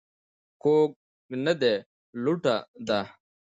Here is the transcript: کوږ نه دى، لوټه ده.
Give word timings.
کوږ 0.61 0.89
نه 1.45 1.53
دى، 1.61 1.75
لوټه 2.23 2.55
ده. 2.87 2.99